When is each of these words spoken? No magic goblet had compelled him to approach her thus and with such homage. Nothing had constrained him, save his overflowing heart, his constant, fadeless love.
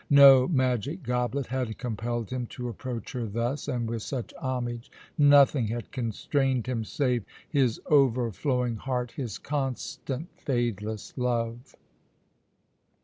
No 0.09 0.47
magic 0.47 1.03
goblet 1.03 1.45
had 1.45 1.77
compelled 1.77 2.31
him 2.31 2.47
to 2.47 2.69
approach 2.69 3.11
her 3.11 3.27
thus 3.27 3.67
and 3.67 3.87
with 3.87 4.01
such 4.01 4.33
homage. 4.39 4.91
Nothing 5.15 5.67
had 5.67 5.91
constrained 5.91 6.65
him, 6.65 6.83
save 6.83 7.23
his 7.47 7.79
overflowing 7.85 8.77
heart, 8.77 9.11
his 9.11 9.37
constant, 9.37 10.27
fadeless 10.37 11.13
love. 11.17 11.75